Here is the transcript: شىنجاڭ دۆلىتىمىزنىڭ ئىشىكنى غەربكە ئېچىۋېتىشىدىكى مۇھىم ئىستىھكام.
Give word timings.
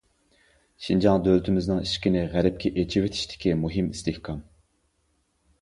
شىنجاڭ 0.85 1.19
دۆلىتىمىزنىڭ 1.27 1.83
ئىشىكنى 1.83 2.23
غەربكە 2.33 2.71
ئېچىۋېتىشىدىكى 2.85 3.55
مۇھىم 3.67 3.93
ئىستىھكام. 3.93 4.41